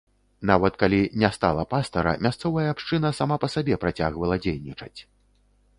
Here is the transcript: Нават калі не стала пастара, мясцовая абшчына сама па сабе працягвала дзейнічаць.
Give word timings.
Нават 0.51 0.73
калі 0.83 1.01
не 1.23 1.29
стала 1.35 1.65
пастара, 1.73 2.15
мясцовая 2.27 2.67
абшчына 2.73 3.09
сама 3.19 3.35
па 3.45 3.55
сабе 3.57 3.75
працягвала 3.87 4.35
дзейнічаць. 4.47 4.97